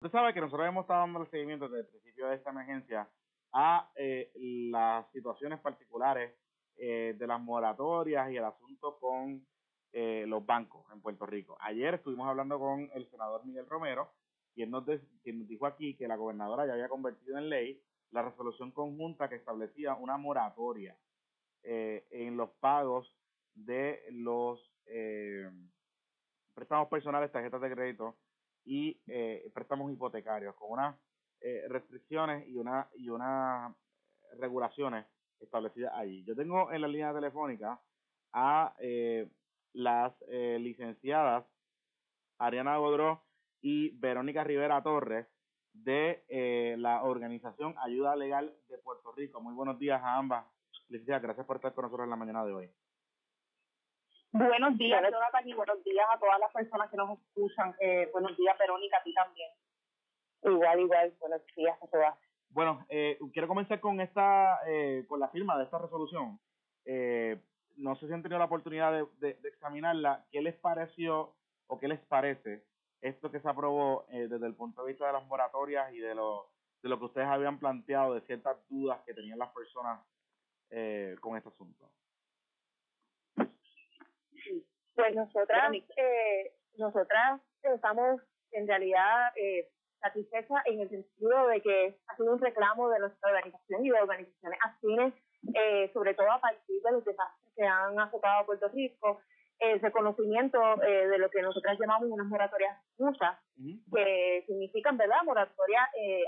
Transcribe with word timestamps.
Usted 0.00 0.12
sabe 0.12 0.32
que 0.32 0.40
nosotros 0.40 0.68
hemos 0.68 0.84
estado 0.84 1.00
dando 1.00 1.22
el 1.22 1.26
seguimiento 1.28 1.68
desde 1.68 1.80
el 1.80 1.86
principio 1.88 2.28
de 2.28 2.36
esta 2.36 2.50
emergencia 2.50 3.08
a 3.52 3.90
eh, 3.96 4.30
las 4.70 5.10
situaciones 5.10 5.58
particulares 5.58 6.32
eh, 6.76 7.16
de 7.18 7.26
las 7.26 7.40
moratorias 7.40 8.30
y 8.30 8.36
el 8.36 8.44
asunto 8.44 8.96
con 9.00 9.44
eh, 9.92 10.24
los 10.28 10.46
bancos 10.46 10.86
en 10.92 11.00
Puerto 11.00 11.26
Rico. 11.26 11.58
Ayer 11.60 11.94
estuvimos 11.94 12.28
hablando 12.28 12.60
con 12.60 12.88
el 12.94 13.10
senador 13.10 13.44
Miguel 13.44 13.66
Romero, 13.66 14.12
quien 14.54 14.70
nos, 14.70 14.84
quien 15.24 15.40
nos 15.40 15.48
dijo 15.48 15.66
aquí 15.66 15.96
que 15.96 16.06
la 16.06 16.14
gobernadora 16.14 16.64
ya 16.64 16.74
había 16.74 16.88
convertido 16.88 17.36
en 17.36 17.48
ley 17.48 17.82
la 18.12 18.22
resolución 18.22 18.70
conjunta 18.70 19.28
que 19.28 19.34
establecía 19.34 19.96
una 19.96 20.16
moratoria 20.16 20.96
en 21.64 22.36
los 22.36 22.50
pagos 22.60 23.12
de 23.52 24.04
los 24.12 24.72
préstamos 26.54 26.88
personales, 26.88 27.32
tarjetas 27.32 27.60
de 27.60 27.70
crédito 27.70 28.16
y 28.64 29.00
eh, 29.06 29.50
préstamos 29.54 29.90
hipotecarios 29.92 30.54
con 30.56 30.72
unas 30.72 30.96
eh, 31.40 31.64
restricciones 31.68 32.48
y 32.48 32.56
una 32.56 32.88
y 32.94 33.08
unas 33.08 33.74
regulaciones 34.38 35.06
establecidas 35.40 35.92
allí. 35.94 36.24
Yo 36.24 36.34
tengo 36.34 36.72
en 36.72 36.82
la 36.82 36.88
línea 36.88 37.14
telefónica 37.14 37.80
a 38.32 38.74
eh, 38.80 39.28
las 39.72 40.12
licenciadas 40.28 41.44
Ariana 42.38 42.76
Godró 42.78 43.22
y 43.60 43.90
Verónica 43.98 44.44
Rivera 44.44 44.82
Torres 44.82 45.26
de 45.72 46.24
la 46.78 47.04
organización 47.04 47.74
Ayuda 47.78 48.16
Legal 48.16 48.52
de 48.68 48.78
Puerto 48.78 49.12
Rico. 49.12 49.40
Muy 49.40 49.54
buenos 49.54 49.78
días 49.78 50.02
a 50.02 50.16
ambas. 50.16 50.44
Licenciadas, 50.88 51.22
gracias 51.22 51.46
por 51.46 51.56
estar 51.56 51.74
con 51.74 51.84
nosotros 51.84 52.04
en 52.04 52.10
la 52.10 52.16
mañana 52.16 52.44
de 52.44 52.52
hoy. 52.52 52.70
Buenos 54.32 54.76
días, 54.76 55.02
Jonathan, 55.02 55.48
y 55.48 55.54
buenos 55.54 55.82
días 55.84 56.06
a 56.14 56.18
todas 56.18 56.38
las 56.38 56.52
personas 56.52 56.90
que 56.90 56.96
nos 56.96 57.18
escuchan. 57.18 57.74
Eh, 57.80 58.08
buenos 58.12 58.36
días, 58.36 58.58
Verónica, 58.58 58.98
a 58.98 59.02
ti 59.02 59.14
también. 59.14 59.50
Igual, 60.42 60.80
igual, 60.80 61.14
buenos 61.18 61.42
días 61.56 61.82
a 61.82 61.86
todas. 61.86 62.14
Bueno, 62.50 62.84
eh, 62.88 63.18
quiero 63.32 63.48
comenzar 63.48 63.80
con 63.80 64.00
esta, 64.00 64.60
eh, 64.66 65.04
con 65.08 65.20
la 65.20 65.28
firma 65.28 65.56
de 65.56 65.64
esta 65.64 65.78
resolución. 65.78 66.38
Eh, 66.84 67.40
no 67.76 67.96
sé 67.96 68.06
si 68.06 68.12
han 68.12 68.22
tenido 68.22 68.38
la 68.38 68.46
oportunidad 68.46 68.92
de, 68.92 69.06
de, 69.18 69.34
de, 69.34 69.48
examinarla. 69.48 70.24
¿Qué 70.30 70.42
les 70.42 70.56
pareció 70.56 71.34
o 71.66 71.78
qué 71.78 71.88
les 71.88 72.00
parece 72.00 72.64
esto 73.00 73.30
que 73.30 73.40
se 73.40 73.48
aprobó 73.48 74.06
eh, 74.10 74.26
desde 74.28 74.46
el 74.46 74.54
punto 74.54 74.82
de 74.82 74.88
vista 74.88 75.06
de 75.06 75.12
las 75.12 75.26
moratorias 75.26 75.92
y 75.92 75.98
de 75.98 76.14
lo, 76.14 76.50
de 76.82 76.88
lo 76.88 76.98
que 76.98 77.04
ustedes 77.06 77.28
habían 77.28 77.58
planteado, 77.58 78.14
de 78.14 78.20
ciertas 78.22 78.56
dudas 78.68 79.00
que 79.06 79.14
tenían 79.14 79.38
las 79.38 79.50
personas 79.52 80.00
eh, 80.70 81.16
con 81.20 81.36
este 81.36 81.48
asunto? 81.48 81.90
Pues 84.98 85.14
nosotras, 85.14 85.72
eh, 85.96 86.52
nosotras 86.76 87.40
estamos 87.62 88.20
en 88.50 88.66
realidad 88.66 89.30
eh, 89.36 89.68
satisfechas 90.00 90.62
en 90.66 90.80
el 90.80 90.90
sentido 90.90 91.46
de 91.46 91.60
que 91.60 91.96
ha 92.08 92.16
sido 92.16 92.32
un 92.32 92.40
reclamo 92.40 92.88
de 92.90 92.98
nuestra 92.98 93.30
organización 93.30 93.86
y 93.86 93.90
de 93.90 94.00
organizaciones 94.00 94.58
afines, 94.60 95.14
eh, 95.54 95.88
sobre 95.92 96.14
todo 96.14 96.32
a 96.32 96.40
partir 96.40 96.82
de 96.82 96.92
los 96.92 97.04
desastres 97.04 97.54
que 97.54 97.64
han 97.64 97.98
azotado 98.00 98.40
a 98.40 98.46
Puerto 98.46 98.68
Rico, 98.70 99.20
el 99.60 99.80
reconocimiento 99.80 100.82
eh, 100.82 101.06
de 101.06 101.18
lo 101.18 101.30
que 101.30 101.42
nosotras 101.42 101.78
llamamos 101.78 102.10
unas 102.10 102.26
moratorias 102.26 102.76
justas, 102.96 103.38
que 103.92 104.44
significan, 104.48 104.96
¿verdad?, 104.96 105.22
moratoria 105.24 105.88
eh, 105.96 106.24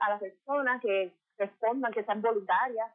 a 0.00 0.10
las 0.10 0.20
personas 0.20 0.80
que 0.80 1.12
respondan, 1.36 1.92
que 1.92 2.04
sean 2.04 2.22
voluntarias 2.22 2.92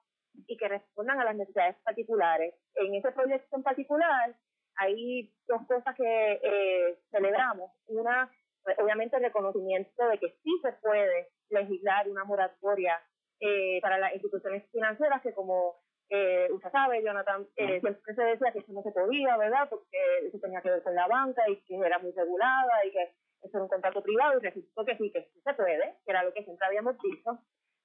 y 0.48 0.56
que 0.56 0.68
respondan 0.70 1.20
a 1.20 1.26
las 1.26 1.36
necesidades 1.36 1.76
particulares. 1.84 2.56
En 2.76 2.96
ese 2.96 3.12
proyecto 3.12 3.58
en 3.58 3.64
particular, 3.64 4.34
hay 4.80 5.32
dos 5.48 5.62
cosas 5.68 5.96
que 5.96 6.40
eh, 6.42 7.00
celebramos. 7.12 7.72
Una, 7.88 8.32
obviamente, 8.78 9.18
el 9.18 9.24
reconocimiento 9.24 10.08
de 10.08 10.18
que 10.18 10.32
sí 10.44 10.52
se 10.62 10.72
puede 10.74 11.28
legislar 11.50 12.10
una 12.10 12.24
moratoria 12.24 13.02
eh, 13.42 13.80
para 13.82 13.98
las 13.98 14.14
instituciones 14.14 14.70
financieras, 14.72 15.22
que 15.22 15.34
como 15.34 15.76
eh, 16.10 16.48
usted 16.52 16.72
sabe, 16.72 17.04
Jonathan, 17.04 17.46
eh, 17.56 17.80
siempre 17.82 18.16
se 18.16 18.24
decía 18.24 18.52
que 18.52 18.60
eso 18.60 18.74
no 18.74 18.82
se 18.82 18.92
podía, 18.92 19.38
¿verdad? 19.38 19.70
Porque 19.70 19.98
eso 20.26 20.40
tenía 20.40 20.62
que 20.62 20.72
ver 20.72 20.82
con 20.82 20.96
la 20.96 21.08
banca 21.08 21.48
y 21.50 21.58
que 21.64 21.76
era 21.76 22.00
muy 22.00 22.12
regulada 22.12 22.86
y 22.86 22.92
que 22.92 23.04
eso 23.44 23.58
era 23.58 23.64
un 23.64 23.70
contrato 23.70 24.02
privado 24.02 24.40
y 24.40 24.42
resultó 24.42 24.86
que 24.86 24.98
sí, 24.98 25.12
que 25.12 25.30
sí 25.34 25.42
se 25.44 25.54
puede, 25.54 25.98
que 26.06 26.12
era 26.12 26.24
lo 26.24 26.34
que 26.34 26.44
siempre 26.44 26.66
habíamos 26.66 26.98
dicho. 27.00 27.40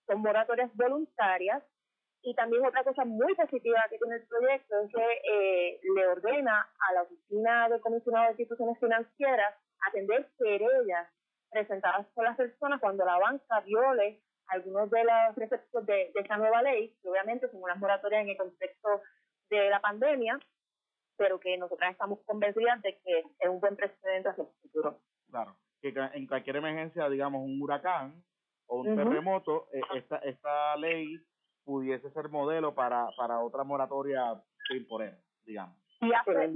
Son 0.06 0.20
moratorias 0.20 0.74
voluntarias 0.74 1.62
y 2.24 2.34
también 2.34 2.64
otra 2.64 2.82
cosa 2.82 3.04
muy 3.04 3.34
positiva 3.34 3.84
que 3.90 3.98
tiene 3.98 4.16
el 4.16 4.26
proyecto 4.26 4.74
es 4.80 4.90
que 4.92 5.20
eh, 5.30 5.80
le 5.94 6.06
ordena 6.06 6.66
a 6.88 6.92
la 6.94 7.02
Oficina 7.02 7.68
del 7.68 7.80
Comisionado 7.80 8.24
de 8.26 8.30
Instituciones 8.32 8.78
Financieras 8.80 9.54
atender 9.86 10.30
querellas 10.38 11.08
presentadas 11.50 12.06
por 12.14 12.24
las 12.24 12.36
personas 12.36 12.80
cuando 12.80 13.04
la 13.04 13.18
banca 13.18 13.60
viole 13.60 14.22
algunos 14.46 14.90
de 14.90 15.04
los 15.04 15.34
preceptos 15.34 15.86
de, 15.86 16.10
de 16.14 16.20
esta 16.20 16.36
nueva 16.38 16.62
ley, 16.62 16.96
que 17.02 17.08
obviamente 17.08 17.48
son 17.50 17.62
unas 17.62 17.78
moratorias 17.78 18.22
en 18.22 18.30
el 18.30 18.36
contexto 18.36 19.02
de 19.50 19.68
la 19.68 19.80
pandemia, 19.80 20.38
pero 21.16 21.38
que 21.38 21.56
nosotras 21.58 21.92
estamos 21.92 22.20
convencidas 22.24 22.80
de 22.82 22.98
que 23.04 23.18
es 23.38 23.48
un 23.48 23.60
buen 23.60 23.76
precedente 23.76 24.30
hacia 24.30 24.44
el 24.44 24.50
futuro. 24.62 25.00
Claro, 25.30 25.56
que 25.80 25.92
en 26.14 26.26
cualquier 26.26 26.56
emergencia, 26.56 27.08
digamos 27.08 27.42
un 27.42 27.60
huracán 27.60 28.24
o 28.66 28.80
un 28.80 28.88
uh 28.88 28.92
-huh. 28.92 28.96
terremoto, 28.96 29.68
eh, 29.72 29.80
esta, 29.96 30.16
esta 30.18 30.76
ley 30.76 31.18
pudiese 31.64 32.10
ser 32.10 32.28
modelo 32.28 32.74
para, 32.74 33.08
para 33.16 33.40
otra 33.40 33.64
moratoria 33.64 34.40
que 34.68 34.76
imponer, 34.76 35.18
digamos. 35.44 35.76
Y 36.00 36.12
hace, 36.12 36.52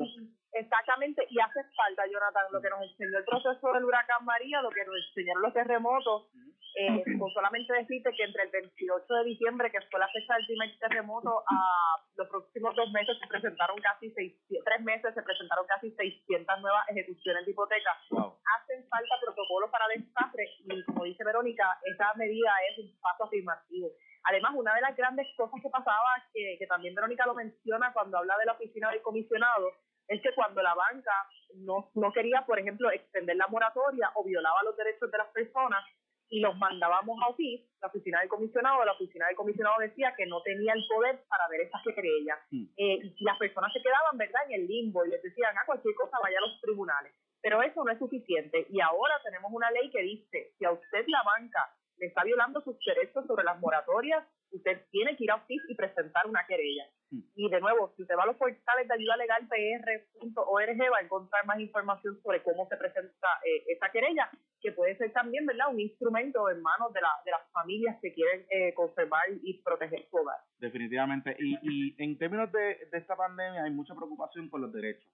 exactamente, 0.52 1.26
y 1.30 1.40
hace 1.40 1.60
falta, 1.74 2.02
Jonathan, 2.06 2.52
lo 2.52 2.60
que 2.60 2.70
nos 2.70 2.82
enseñó 2.82 3.18
el 3.18 3.24
proceso 3.24 3.72
del 3.72 3.84
huracán 3.84 4.24
María, 4.24 4.60
lo 4.60 4.70
que 4.70 4.84
nos 4.84 4.96
enseñaron 5.08 5.42
los 5.42 5.54
terremotos, 5.54 6.28
eh, 6.76 7.02
con 7.18 7.30
solamente 7.32 7.72
decirte 7.72 8.12
que 8.14 8.24
entre 8.24 8.44
el 8.44 8.50
28 8.50 9.14
de 9.14 9.24
diciembre, 9.24 9.70
que 9.70 9.80
fue 9.90 9.98
la 9.98 10.08
fecha 10.08 10.34
del 10.34 10.46
primer 10.46 10.78
terremoto, 10.78 11.42
a 11.48 11.96
los 12.16 12.28
próximos 12.28 12.76
dos 12.76 12.90
meses 12.92 13.16
se 13.18 13.26
presentaron 13.26 13.78
casi 13.78 14.10
seis, 14.12 14.34
tres 14.48 14.80
meses 14.82 15.14
se 15.14 15.22
presentaron 15.22 15.66
casi 15.66 15.90
600 15.90 16.60
nuevas 16.60 16.88
ejecuciones 16.90 17.46
de 17.46 17.52
hipoteca. 17.52 17.96
Wow. 18.10 18.36
Hacen 18.58 18.86
falta 18.88 19.14
protocolos 19.22 19.70
para 19.70 19.88
desastre 19.88 20.44
y 20.64 20.84
como 20.84 21.04
dice 21.04 21.24
Verónica, 21.24 21.78
esa 21.84 22.12
medida 22.14 22.52
es 22.70 22.78
un 22.78 22.92
paso 23.00 23.24
afirmativo. 23.24 23.88
Además, 24.28 24.52
una 24.54 24.74
de 24.74 24.82
las 24.82 24.96
grandes 24.96 25.26
cosas 25.36 25.60
que 25.62 25.70
pasaba, 25.70 26.22
que, 26.32 26.56
que 26.58 26.66
también 26.66 26.94
Verónica 26.94 27.24
lo 27.26 27.34
menciona 27.34 27.92
cuando 27.92 28.18
habla 28.18 28.36
de 28.38 28.44
la 28.44 28.52
oficina 28.52 28.90
del 28.90 29.00
comisionado, 29.00 29.72
es 30.06 30.20
que 30.22 30.34
cuando 30.34 30.62
la 30.62 30.74
banca 30.74 31.12
no, 31.56 31.90
no 31.94 32.12
quería, 32.12 32.44
por 32.46 32.58
ejemplo, 32.58 32.90
extender 32.90 33.36
la 33.36 33.46
moratoria 33.48 34.10
o 34.14 34.24
violaba 34.24 34.62
los 34.64 34.76
derechos 34.76 35.10
de 35.10 35.18
las 35.18 35.28
personas 35.28 35.84
y 36.30 36.40
los 36.40 36.56
mandábamos 36.56 37.18
a 37.22 37.28
OFIS, 37.28 37.62
la 37.80 37.88
oficina 37.88 38.20
del 38.20 38.28
comisionado, 38.28 38.84
la 38.84 38.92
oficina 38.92 39.26
del 39.26 39.36
comisionado 39.36 39.76
decía 39.80 40.12
que 40.16 40.26
no 40.26 40.42
tenía 40.42 40.74
el 40.74 40.84
poder 40.86 41.24
para 41.28 41.48
ver 41.48 41.62
estas 41.62 41.82
querellas. 41.82 42.38
Mm. 42.50 42.64
Eh, 42.76 43.14
y 43.16 43.24
las 43.24 43.38
personas 43.38 43.72
se 43.72 43.80
quedaban, 43.80 44.18
¿verdad?, 44.18 44.42
en 44.48 44.60
el 44.60 44.66
limbo 44.66 45.04
y 45.06 45.10
les 45.10 45.22
decían, 45.22 45.56
a 45.56 45.60
ah, 45.60 45.66
cualquier 45.66 45.94
cosa 45.94 46.18
vaya 46.22 46.36
a 46.38 46.46
los 46.46 46.60
tribunales. 46.60 47.14
Pero 47.40 47.62
eso 47.62 47.82
no 47.82 47.92
es 47.92 47.98
suficiente. 47.98 48.66
Y 48.68 48.80
ahora 48.80 49.14
tenemos 49.24 49.50
una 49.52 49.70
ley 49.70 49.90
que 49.90 50.02
dice, 50.02 50.52
si 50.58 50.64
a 50.64 50.72
usted 50.72 51.04
la 51.06 51.22
banca 51.22 51.72
le 51.98 52.06
está 52.06 52.24
violando 52.24 52.60
sus 52.62 52.76
derechos 52.84 53.26
sobre 53.26 53.44
las 53.44 53.58
moratorias, 53.60 54.24
usted 54.50 54.82
tiene 54.90 55.16
que 55.16 55.24
ir 55.24 55.30
a 55.30 55.36
OFIS 55.36 55.62
y 55.68 55.74
presentar 55.74 56.26
una 56.26 56.46
querella. 56.46 56.84
Mm. 57.10 57.20
Y 57.36 57.50
de 57.50 57.60
nuevo, 57.60 57.92
si 57.96 58.02
usted 58.02 58.16
va 58.16 58.22
a 58.22 58.26
los 58.26 58.36
portales 58.36 58.88
de 58.88 58.94
ayuda 58.94 59.16
legal 59.16 59.48
pr.org 59.48 60.78
va 60.92 60.98
a 60.98 61.04
encontrar 61.04 61.46
más 61.46 61.60
información 61.60 62.20
sobre 62.22 62.42
cómo 62.42 62.68
se 62.68 62.76
presenta 62.76 63.28
eh, 63.44 63.64
esa 63.68 63.90
querella, 63.90 64.30
que 64.60 64.72
puede 64.72 64.96
ser 64.96 65.12
también 65.12 65.46
verdad 65.46 65.72
un 65.72 65.80
instrumento 65.80 66.48
en 66.50 66.62
manos 66.62 66.92
de, 66.92 67.00
la, 67.00 67.10
de 67.24 67.30
las 67.30 67.50
familias 67.52 67.96
que 68.00 68.12
quieren 68.12 68.46
eh, 68.50 68.74
conservar 68.74 69.22
y 69.42 69.62
proteger 69.62 70.06
su 70.10 70.16
hogar. 70.16 70.38
Definitivamente. 70.58 71.36
Y, 71.38 71.58
y 71.62 72.02
en 72.02 72.18
términos 72.18 72.50
de, 72.52 72.86
de 72.90 72.98
esta 72.98 73.16
pandemia 73.16 73.64
hay 73.64 73.70
mucha 73.70 73.94
preocupación 73.94 74.48
con 74.48 74.62
los 74.62 74.72
derechos 74.72 75.10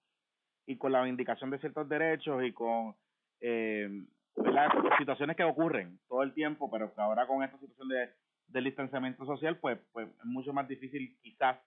y 0.67 0.77
con 0.77 0.91
la 0.91 1.03
vindicación 1.03 1.49
de 1.51 1.59
ciertos 1.59 1.87
derechos 1.87 2.43
y 2.43 2.51
con 2.51 2.95
eh, 3.41 3.89
¿verdad? 4.35 4.69
situaciones 4.97 5.35
que 5.35 5.43
ocurren 5.43 5.99
todo 6.07 6.23
el 6.23 6.33
tiempo, 6.33 6.69
pero 6.69 6.93
que 6.93 7.01
ahora 7.01 7.27
con 7.27 7.43
esta 7.43 7.57
situación 7.59 7.89
de, 7.89 8.09
del 8.47 8.63
distanciamiento 8.65 9.25
social, 9.25 9.57
pues, 9.57 9.79
pues 9.91 10.07
es 10.07 10.25
mucho 10.25 10.53
más 10.53 10.67
difícil 10.67 11.17
quizás 11.21 11.57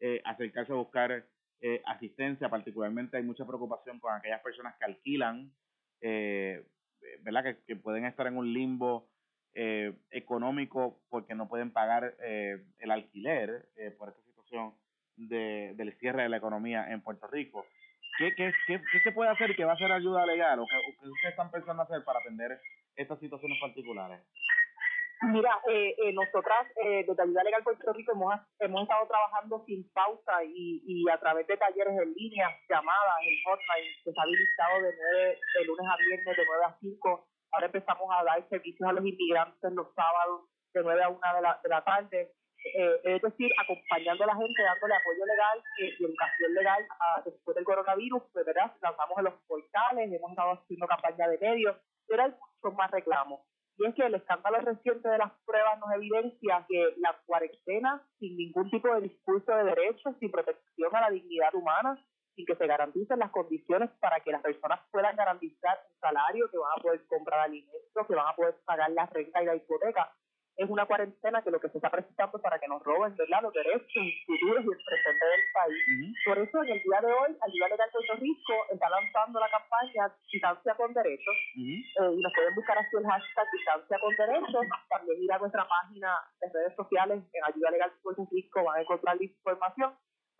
eh, 0.00 0.20
acercarse 0.24 0.72
a 0.72 0.76
buscar 0.76 1.26
eh, 1.60 1.82
asistencia, 1.86 2.48
particularmente 2.48 3.16
hay 3.16 3.22
mucha 3.22 3.46
preocupación 3.46 4.00
con 4.00 4.14
aquellas 4.14 4.42
personas 4.42 4.74
que 4.78 4.84
alquilan, 4.84 5.52
eh, 6.00 6.66
¿verdad? 7.22 7.44
Que, 7.44 7.58
que, 7.64 7.76
pueden 7.76 8.04
estar 8.04 8.26
en 8.26 8.36
un 8.36 8.52
limbo 8.52 9.08
eh, 9.54 9.92
económico 10.10 11.02
porque 11.10 11.34
no 11.34 11.46
pueden 11.46 11.72
pagar 11.72 12.16
eh, 12.24 12.64
el 12.78 12.90
alquiler 12.90 13.68
eh, 13.76 13.90
por 13.90 14.08
esta 14.08 14.22
situación 14.22 14.72
de, 15.16 15.74
del 15.76 15.92
cierre 15.98 16.22
de 16.22 16.30
la 16.30 16.38
economía 16.38 16.90
en 16.90 17.02
Puerto 17.02 17.26
Rico. 17.26 17.66
¿Qué, 18.18 18.34
qué, 18.34 18.52
qué, 18.66 18.80
qué 18.92 19.00
se 19.00 19.12
puede 19.12 19.30
hacer 19.30 19.50
y 19.50 19.56
qué 19.56 19.64
va 19.64 19.72
a 19.72 19.78
ser 19.78 19.90
ayuda 19.90 20.26
legal 20.26 20.58
o 20.60 20.66
qué, 20.66 20.76
qué 21.00 21.08
ustedes 21.08 21.32
están 21.32 21.50
pensando 21.50 21.82
hacer 21.82 22.04
para 22.04 22.18
atender 22.20 22.60
estas 22.96 23.18
situaciones 23.18 23.58
particulares? 23.60 24.20
Mira, 25.22 25.54
eh, 25.70 25.94
eh, 26.02 26.12
nosotras 26.12 26.66
eh, 26.82 27.04
desde 27.06 27.22
Ayuda 27.22 27.44
Legal 27.44 27.62
Puerto 27.62 27.92
Rico 27.92 28.10
hemos, 28.10 28.34
hemos 28.58 28.82
estado 28.82 29.06
trabajando 29.06 29.62
sin 29.66 29.88
pausa 29.92 30.42
y, 30.44 30.82
y 30.84 31.08
a 31.08 31.16
través 31.18 31.46
de 31.46 31.56
talleres 31.56 31.94
en 31.96 32.12
línea, 32.12 32.50
llamadas, 32.68 33.16
en 33.22 33.36
hotline, 33.46 33.94
que 34.02 34.10
ha 34.10 34.22
habilitado 34.22 34.82
de, 34.82 34.92
nueve, 34.98 35.38
de 35.58 35.64
lunes 35.64 35.86
a 35.86 35.96
viernes, 35.96 36.36
de 36.36 36.44
9 36.44 36.64
a 36.66 36.76
5, 36.80 37.28
Ahora 37.52 37.66
empezamos 37.66 38.08
a 38.10 38.24
dar 38.24 38.48
servicios 38.48 38.88
a 38.88 38.92
los 38.92 39.04
inmigrantes 39.04 39.72
los 39.72 39.92
sábados 39.94 40.48
de 40.72 40.82
9 40.82 41.02
a 41.04 41.08
1 41.10 41.20
de 41.36 41.42
la, 41.42 41.60
de 41.62 41.68
la 41.68 41.84
tarde. 41.84 42.32
Eh, 42.64 43.00
es 43.04 43.22
decir, 43.22 43.50
acompañando 43.58 44.24
a 44.24 44.28
la 44.28 44.36
gente, 44.36 44.62
dándole 44.62 44.94
apoyo 44.94 45.26
legal 45.26 45.62
y 45.78 46.04
educación 46.04 46.54
legal 46.54 46.86
a, 47.00 47.22
después 47.24 47.54
del 47.56 47.64
coronavirus, 47.64 48.22
pues 48.32 48.46
¿verdad? 48.46 48.72
lanzamos 48.80 49.18
en 49.18 49.24
los 49.24 49.34
portales, 49.48 50.12
hemos 50.12 50.30
estado 50.30 50.52
haciendo 50.52 50.86
campaña 50.86 51.28
de 51.28 51.38
medios, 51.38 51.76
pero 52.06 52.22
hay 52.22 52.30
muchos 52.30 52.78
más 52.78 52.90
reclamos. 52.90 53.40
Y 53.78 53.86
es 53.86 53.94
que 53.94 54.06
el 54.06 54.14
escándalo 54.14 54.58
reciente 54.58 55.08
de 55.08 55.18
las 55.18 55.32
pruebas 55.44 55.78
nos 55.80 55.92
evidencia 55.94 56.64
que 56.68 56.94
la 56.98 57.16
cuarentena, 57.26 58.02
sin 58.18 58.36
ningún 58.36 58.70
tipo 58.70 58.94
de 58.94 59.08
discurso 59.08 59.54
de 59.56 59.64
derechos, 59.64 60.14
sin 60.20 60.30
protección 60.30 60.94
a 60.94 61.00
la 61.00 61.10
dignidad 61.10 61.54
humana, 61.54 61.98
sin 62.36 62.46
que 62.46 62.54
se 62.54 62.66
garanticen 62.66 63.18
las 63.18 63.30
condiciones 63.30 63.90
para 64.00 64.20
que 64.20 64.30
las 64.30 64.42
personas 64.42 64.80
puedan 64.90 65.16
garantizar 65.16 65.78
un 65.90 66.00
salario, 66.00 66.50
que 66.50 66.58
van 66.58 66.72
a 66.78 66.82
poder 66.82 67.04
comprar 67.06 67.40
alimentos, 67.40 68.06
que 68.06 68.14
van 68.14 68.28
a 68.28 68.36
poder 68.36 68.54
pagar 68.64 68.90
la 68.90 69.06
renta 69.06 69.42
y 69.42 69.46
la 69.46 69.56
hipoteca, 69.56 70.12
es 70.62 70.70
una 70.70 70.86
cuarentena 70.86 71.42
que 71.42 71.50
lo 71.50 71.60
que 71.60 71.68
se 71.68 71.78
está 71.78 71.90
presentando 71.90 72.38
para 72.40 72.58
que 72.58 72.68
nos 72.68 72.82
roben 72.82 73.14
¿verdad? 73.16 73.42
los 73.42 73.52
derechos 73.52 74.04
futuros 74.26 74.64
y 74.64 74.70
el 74.70 74.84
presente 74.84 75.24
del 75.26 75.44
país. 75.52 76.16
Por 76.24 76.38
eso, 76.38 76.62
en 76.62 76.70
el 76.70 76.82
día 76.82 77.00
de 77.00 77.12
hoy, 77.12 77.30
Ayuda 77.42 77.68
Legal 77.68 77.90
Puerto 77.92 78.14
Rico 78.16 78.54
está 78.70 78.88
lanzando 78.88 79.40
la 79.40 79.50
campaña 79.50 80.14
Distancia 80.30 80.74
con 80.74 80.94
Derechos 80.94 81.36
eh, 81.56 82.14
y 82.14 82.20
nos 82.22 82.32
pueden 82.32 82.54
buscar 82.54 82.78
así 82.78 82.96
el 82.96 83.06
hashtag 83.06 83.46
Distancia 83.52 83.98
con 83.98 84.14
Derechos. 84.16 84.66
También 84.88 85.22
ir 85.22 85.32
a 85.32 85.38
nuestra 85.38 85.66
página 85.66 86.10
de 86.40 86.48
redes 86.52 86.74
sociales 86.76 87.22
en 87.32 87.44
Ayuda 87.44 87.70
Legal 87.70 87.92
Puerto 88.02 88.26
Rico, 88.30 88.64
van 88.64 88.78
a 88.78 88.82
encontrar 88.82 89.16
la 89.16 89.24
información 89.24 89.92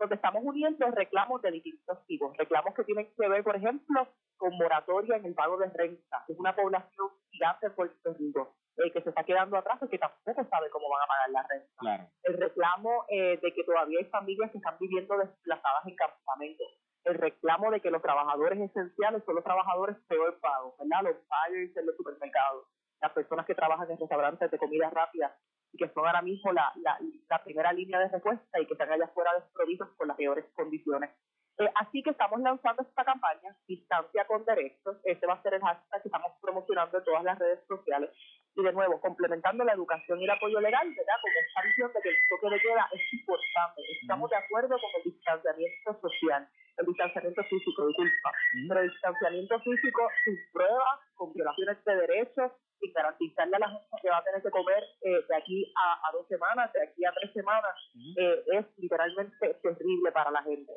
donde 0.02 0.16
estamos 0.16 0.42
uniendo 0.44 0.90
reclamos 0.90 1.40
de 1.42 1.52
distintos 1.52 2.04
tipos. 2.06 2.36
Reclamos 2.36 2.74
que 2.74 2.82
tienen 2.82 3.08
que 3.16 3.28
ver, 3.28 3.44
por 3.44 3.54
ejemplo, 3.54 4.08
con 4.36 4.52
moratoria 4.58 5.16
en 5.16 5.26
el 5.26 5.34
pago 5.34 5.56
de 5.58 5.70
renta, 5.70 6.24
que 6.26 6.32
es 6.32 6.38
una 6.40 6.56
población 6.56 7.08
gigante 7.30 7.66
en 7.66 7.74
Puerto 7.76 8.14
Rico 8.18 8.56
eh, 8.78 8.90
que 8.90 9.00
se 9.00 9.10
está 9.10 9.22
quedando 9.22 9.56
atrás 9.56 9.78
porque 9.78 9.98
tampoco 9.98 10.44
sabe 10.50 10.70
cómo 10.70 10.88
van 10.90 11.02
a 11.02 11.06
pagar 11.06 11.30
la 11.30 11.46
renta. 11.48 12.10
El 12.24 12.36
reclamo 12.36 13.04
eh, 13.10 13.38
de 13.40 13.54
que 13.54 13.62
todavía 13.62 14.00
hay 14.00 14.06
familias 14.06 14.50
que 14.50 14.58
están 14.58 14.76
viviendo 14.80 15.16
desplazadas 15.18 15.86
en 15.86 15.94
campamentos. 15.94 16.66
El 17.04 17.14
reclamo 17.14 17.70
de 17.70 17.80
que 17.80 17.90
los 17.90 18.02
trabajadores 18.02 18.58
esenciales 18.58 19.22
son 19.24 19.36
los 19.36 19.44
trabajadores 19.44 19.96
peor 20.08 20.36
pagos, 20.40 20.74
¿verdad? 20.78 21.02
Los 21.04 21.16
buyers 21.30 21.76
en 21.76 21.86
los 21.86 21.96
supermercados, 21.96 22.66
las 23.00 23.12
personas 23.12 23.46
que 23.46 23.54
trabajan 23.54 23.88
en 23.88 23.98
restaurantes 23.98 24.50
de 24.50 24.58
comida 24.58 24.90
rápida 24.90 25.36
y 25.72 25.78
que 25.78 25.88
son 25.92 26.06
ahora 26.06 26.22
mismo 26.22 26.52
la, 26.52 26.72
la, 26.76 26.98
la 27.28 27.42
primera 27.42 27.72
línea 27.72 27.98
de 27.98 28.08
respuesta 28.08 28.60
y 28.60 28.66
que 28.66 28.74
están 28.74 28.92
allá 28.92 29.04
afuera 29.04 29.32
desprovistos 29.34 29.88
con 29.96 30.08
las 30.08 30.16
peores 30.16 30.44
condiciones 30.54 31.10
eh, 31.58 31.70
así 31.74 32.02
que 32.02 32.10
estamos 32.10 32.40
lanzando 32.40 32.82
esta 32.82 33.04
campaña, 33.04 33.54
Distancia 33.66 34.24
con 34.26 34.44
Derechos. 34.44 34.96
Este 35.04 35.26
va 35.26 35.34
a 35.34 35.42
ser 35.42 35.54
el 35.54 35.60
hashtag 35.60 36.02
que 36.02 36.08
estamos 36.08 36.32
promocionando 36.40 36.98
en 36.98 37.04
todas 37.04 37.24
las 37.24 37.38
redes 37.38 37.60
sociales. 37.66 38.10
Y 38.54 38.62
de 38.62 38.72
nuevo, 38.72 39.00
complementando 39.00 39.64
la 39.64 39.72
educación 39.72 40.20
y 40.20 40.24
el 40.24 40.30
apoyo 40.30 40.60
legal, 40.60 40.86
¿verdad? 40.88 41.16
Con 41.22 41.32
esta 41.32 41.62
visión 41.62 41.92
de 41.92 42.00
que 42.02 42.08
el 42.10 42.16
toque 42.28 42.54
de 42.54 42.60
queda 42.60 42.88
es 42.92 43.00
importante. 43.12 43.80
Estamos 44.00 44.30
de 44.30 44.36
acuerdo 44.36 44.76
con 44.76 44.90
el 44.96 45.02
distanciamiento 45.10 46.00
social, 46.00 46.48
el 46.76 46.86
distanciamiento 46.86 47.42
físico, 47.44 47.86
disculpa. 47.88 48.32
Pero 48.68 48.80
el 48.80 48.90
distanciamiento 48.90 49.60
físico 49.60 50.08
sin 50.24 50.36
pruebas, 50.52 51.00
con 51.14 51.32
violaciones 51.32 51.82
de 51.84 51.96
derechos, 51.96 52.52
sin 52.78 52.92
garantizarle 52.92 53.56
a 53.56 53.60
la 53.60 53.68
gente 53.68 53.96
que 54.02 54.10
va 54.10 54.18
a 54.18 54.24
tener 54.24 54.42
que 54.42 54.50
comer 54.50 54.82
eh, 55.00 55.24
de 55.28 55.36
aquí 55.36 55.72
a, 55.76 56.08
a, 56.08 56.12
dos 56.12 56.26
semanas, 56.28 56.72
de 56.72 56.82
aquí 56.82 57.04
a 57.04 57.12
tres 57.12 57.32
semanas, 57.32 57.72
eh, 58.18 58.44
es 58.52 58.66
literalmente 58.78 59.54
terrible 59.62 60.12
para 60.12 60.30
la 60.30 60.42
gente. 60.42 60.72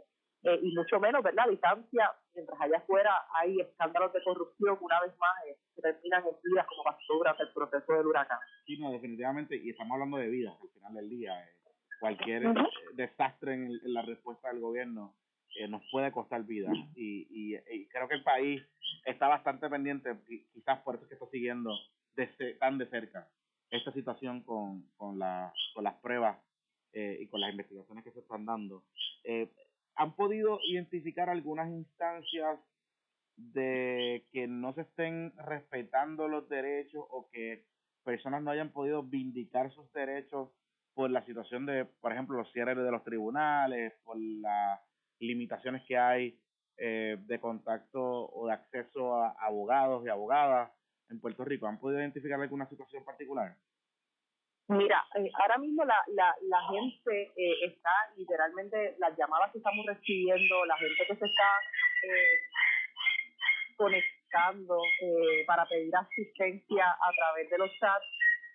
Eh, 0.46 0.60
y 0.62 0.76
mucho 0.76 1.00
menos, 1.00 1.24
¿verdad? 1.24 1.50
Distancia, 1.50 2.12
mientras 2.36 2.62
allá 2.62 2.78
afuera 2.78 3.12
hay 3.34 3.60
escándalos 3.60 4.14
de 4.14 4.24
corrupción, 4.24 4.78
una 4.80 5.02
vez 5.02 5.12
más, 5.18 5.32
eh, 5.48 5.58
que 5.76 5.82
terminan 5.82 6.24
en 6.24 6.36
vidas 6.44 6.68
como 6.68 6.84
pasó 6.84 7.14
durante 7.18 7.44
el 7.44 7.50
proceso 7.50 7.94
del 7.94 8.06
huracán. 8.06 8.38
Sí, 8.68 8.78
no, 8.78 8.92
definitivamente, 8.92 9.58
y 9.58 9.72
estamos 9.72 9.94
hablando 9.94 10.18
de 10.18 10.28
vidas 10.28 10.56
al 10.62 10.70
final 10.70 10.94
del 10.94 11.10
día. 11.10 11.44
Eh, 11.44 11.50
cualquier 12.00 12.44
desastre 12.94 13.56
en, 13.56 13.80
la 13.86 14.04
respuesta 14.04 14.50
del 14.50 14.60
gobierno 14.60 15.16
nos 15.70 15.82
puede 15.90 16.12
costar 16.12 16.44
vida. 16.44 16.70
Y, 16.96 17.26
y, 17.30 17.88
creo 17.88 18.08
que 18.08 18.16
el 18.16 18.24
país 18.24 18.62
está 19.06 19.28
bastante 19.28 19.70
pendiente, 19.70 20.14
quizás 20.54 20.82
por 20.82 20.96
eso 20.96 21.06
es 21.06 21.10
que 21.10 21.16
está 21.16 21.28
siguiendo 21.28 21.72
tan 22.60 22.78
de 22.78 22.88
cerca 22.88 23.28
esta 23.72 23.92
situación 23.94 24.44
con, 24.44 24.84
con, 24.98 25.18
la, 25.18 25.54
con 25.74 25.86
las 25.86 25.96
pruebas 25.96 26.38
y 26.94 27.26
con 27.28 27.40
las 27.42 27.52
investigaciones 27.52 28.04
que 28.04 28.12
se 28.12 28.20
están 28.20 28.46
dando. 28.46 28.84
Eh, 29.24 29.50
¿Han 29.96 30.16
podido 30.16 30.60
identificar 30.64 31.30
algunas 31.30 31.70
instancias 31.70 32.60
de 33.38 34.26
que 34.32 34.48
no 34.48 34.74
se 34.74 34.82
estén 34.82 35.34
respetando 35.38 36.28
los 36.28 36.48
derechos 36.50 37.06
o 37.10 37.30
que 37.32 37.66
personas 38.04 38.42
no 38.44 38.52
hayan 38.52 38.72
podido 38.72 39.04
vindicar 39.04 39.72
sus 39.72 39.92
derechos 39.92 40.50
por 40.94 41.10
la 41.12 41.26
situación 41.26 41.66
de, 41.66 41.86
por 41.86 42.14
ejemplo, 42.14 42.38
los 42.38 42.52
cierres 42.52 42.78
de 42.78 42.92
los 42.92 43.04
tribunales, 43.04 43.94
por 44.04 44.18
las 44.18 44.80
limitaciones 45.20 45.84
que 45.88 45.98
hay 45.98 46.40
eh, 46.78 47.18
de 47.20 47.40
contacto 47.40 48.02
o 48.02 48.48
de 48.48 48.54
acceso 48.54 49.16
a 49.16 49.36
abogados 49.40 50.06
y 50.06 50.10
abogadas 50.10 50.72
en 51.10 51.20
Puerto 51.20 51.44
Rico? 51.44 51.68
¿Han 51.68 51.80
podido 51.80 52.00
identificar 52.00 52.40
alguna 52.40 52.68
situación 52.70 53.04
particular? 53.04 53.56
Mira, 54.68 55.06
eh, 55.16 55.30
ahora 55.42 55.58
mismo 55.60 55.86
la, 55.86 56.02
la, 56.08 56.36
la 56.42 56.62
gente 56.70 57.32
eh, 57.38 57.66
está 57.66 57.92
literalmente, 58.18 58.96
las 58.98 59.16
llamadas 59.16 59.52
que 59.52 59.60
estamos 59.60 59.86
recibiendo, 59.86 60.66
la 60.66 60.78
gente 60.78 61.06
que 61.08 61.16
se 61.16 61.26
está 61.26 61.50
eh, 62.04 62.40
conectando 63.78 64.78
para 65.46 65.66
pedir 65.66 65.96
asistencia 65.96 66.86
a 66.90 67.12
través 67.16 67.50
de 67.50 67.58
los 67.58 67.70
chats, 67.80 68.06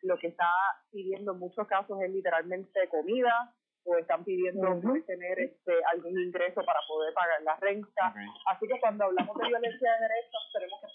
lo 0.02 0.18
que 0.18 0.28
está 0.28 0.50
pidiendo 0.90 1.32
en 1.32 1.38
muchos 1.38 1.66
casos 1.68 2.00
es 2.02 2.10
literalmente 2.10 2.88
comida 2.88 3.54
o 3.84 3.96
están 3.96 4.24
pidiendo 4.24 4.80
tener 5.06 5.40
este 5.40 5.72
algún 5.92 6.18
ingreso 6.20 6.62
para 6.64 6.80
poder 6.88 7.14
pagar 7.14 7.42
la 7.42 7.56
renta. 7.56 8.14
Así 8.46 8.66
que 8.66 8.80
cuando 8.80 9.04
hablamos 9.04 9.36
de 9.38 9.48
violencia 9.48 9.92
de 9.92 10.08
derechos 10.08 10.50
tenemos 10.52 10.80
que 10.80 10.86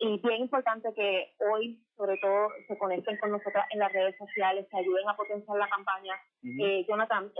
y 0.04 0.20
bien 0.20 0.42
importante 0.42 0.94
que 0.94 1.34
hoy, 1.50 1.82
sobre 1.96 2.18
todo, 2.18 2.50
se 2.68 2.78
conecten 2.78 3.18
con 3.20 3.32
nosotras 3.32 3.66
en 3.72 3.80
las 3.80 3.94
redes 3.94 4.18
sociales, 4.18 4.68
que 4.70 4.78
ayuden 4.78 5.08
a 5.08 5.16
potenciar 5.16 5.58
la 5.58 5.70
campaña. 5.70 6.16
eh, 6.62 6.86
Jonathan, 6.90 7.32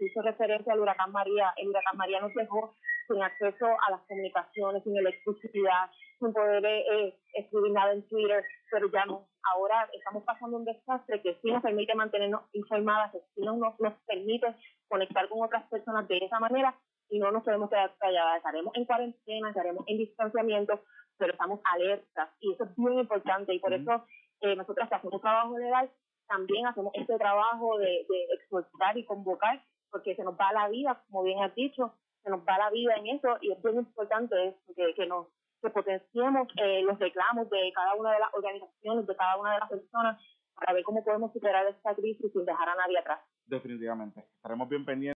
hizo 0.00 0.22
referencia 0.22 0.72
al 0.72 0.80
huracán 0.80 1.12
María. 1.12 1.52
El 1.58 1.68
huracán 1.68 1.98
María 1.98 2.20
nos 2.20 2.32
dejó 2.32 2.74
sin 3.06 3.22
acceso 3.22 3.66
a 3.66 3.90
las 3.90 4.00
comunicaciones, 4.08 4.82
sin 4.82 4.96
electricidad, 4.96 5.90
sin 6.18 6.32
poder 6.32 6.64
eh, 6.64 6.84
eh, 6.90 7.18
escribir 7.34 7.72
nada 7.72 7.92
en 7.92 8.08
Twitter, 8.08 8.42
pero 8.70 8.90
ya 8.90 9.04
no. 9.04 9.28
Ahora 9.52 9.86
estamos 9.92 10.24
pasando 10.24 10.56
un 10.56 10.64
desastre 10.64 11.20
que 11.20 11.34
sí 11.42 11.52
nos 11.52 11.62
permite 11.62 11.94
mantenernos 11.94 12.44
informadas, 12.54 13.12
que 13.12 13.18
sí 13.34 13.42
nos, 13.42 13.58
nos 13.58 13.92
permite 14.06 14.54
conectar 14.88 15.28
con 15.28 15.42
otras 15.42 15.68
personas 15.68 16.08
de 16.08 16.16
esa 16.16 16.40
manera 16.40 16.74
y 17.10 17.18
no 17.18 17.30
nos 17.30 17.44
podemos 17.44 17.70
quedar 17.70 17.94
calladas. 17.98 18.38
Estaremos 18.38 18.74
en 18.74 18.84
cuarentena, 18.84 19.50
estaremos 19.50 19.84
en 19.86 19.98
distanciamiento, 19.98 20.80
pero 21.18 21.32
estamos 21.32 21.60
alertas 21.72 22.30
y 22.40 22.52
eso 22.52 22.64
es 22.64 22.78
muy 22.78 22.98
importante 22.98 23.54
y 23.54 23.58
por 23.58 23.72
eso 23.72 24.04
eh, 24.40 24.56
nosotros 24.56 24.88
que 24.88 24.94
hacemos 24.94 25.20
trabajo 25.20 25.58
legal 25.58 25.90
también 26.28 26.66
hacemos 26.66 26.92
este 26.94 27.16
trabajo 27.16 27.78
de, 27.78 27.86
de 28.08 28.24
exportar 28.34 28.98
y 28.98 29.04
convocar 29.04 29.62
porque 29.90 30.14
se 30.14 30.24
nos 30.24 30.34
va 30.34 30.52
la 30.52 30.68
vida, 30.68 31.02
como 31.08 31.22
bien 31.22 31.42
has 31.42 31.54
dicho, 31.54 31.94
se 32.22 32.30
nos 32.30 32.40
va 32.40 32.58
la 32.58 32.70
vida 32.70 32.94
en 32.96 33.06
eso 33.16 33.38
y 33.40 33.52
es 33.52 33.64
muy 33.64 33.74
importante 33.74 34.48
eso, 34.48 34.58
que, 34.74 34.94
que 34.94 35.06
nos 35.06 35.28
que 35.62 35.70
potenciemos 35.70 36.48
eh, 36.62 36.82
los 36.82 36.98
reclamos 36.98 37.48
de 37.48 37.72
cada 37.74 37.94
una 37.94 38.12
de 38.12 38.20
las 38.20 38.34
organizaciones, 38.34 39.06
de 39.06 39.16
cada 39.16 39.38
una 39.38 39.54
de 39.54 39.60
las 39.60 39.70
personas 39.70 40.20
para 40.54 40.74
ver 40.74 40.84
cómo 40.84 41.04
podemos 41.04 41.32
superar 41.32 41.66
esta 41.66 41.94
crisis 41.94 42.30
sin 42.32 42.44
dejar 42.44 42.68
a 42.68 42.74
nadie 42.74 42.98
atrás. 42.98 43.20
Definitivamente, 43.46 44.20
estaremos 44.36 44.68
bien 44.68 44.84
pendientes. 44.84 45.15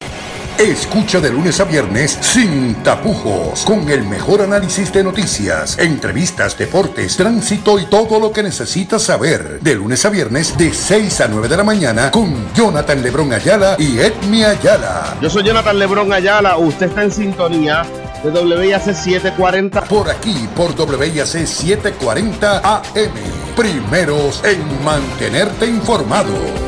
Escucha 0.59 1.19
de 1.19 1.29
lunes 1.29 1.59
a 1.59 1.65
viernes 1.65 2.17
sin 2.19 2.73
tapujos, 2.81 3.63
con 3.63 3.87
el 3.91 4.03
mejor 4.03 4.41
análisis 4.41 4.91
de 4.91 5.03
noticias, 5.03 5.77
entrevistas, 5.77 6.57
deportes, 6.57 7.15
tránsito 7.15 7.77
y 7.77 7.85
todo 7.85 8.19
lo 8.19 8.31
que 8.31 8.41
necesitas 8.41 9.03
saber. 9.03 9.59
De 9.61 9.75
lunes 9.75 10.03
a 10.05 10.09
viernes, 10.09 10.57
de 10.57 10.73
6 10.73 11.21
a 11.21 11.27
9 11.27 11.47
de 11.47 11.57
la 11.57 11.63
mañana, 11.63 12.09
con 12.09 12.51
Jonathan 12.55 13.03
Lebrón 13.03 13.33
Ayala 13.33 13.75
y 13.77 13.99
Edmi 13.99 14.43
Ayala. 14.43 15.15
Yo 15.21 15.29
soy 15.29 15.43
Jonathan 15.43 15.77
Lebrón 15.77 16.11
Ayala, 16.11 16.57
usted 16.57 16.87
está 16.87 17.03
en 17.03 17.11
sintonía 17.11 17.83
de 18.23 18.31
WIAC 18.31 18.81
740. 18.81 19.81
Por 19.83 20.09
aquí, 20.09 20.49
por 20.55 20.71
WIAC 20.71 21.27
740 21.45 22.57
AM. 22.57 23.11
Primeros 23.55 24.43
en 24.43 24.83
mantenerte 24.83 25.67
informado. 25.67 26.66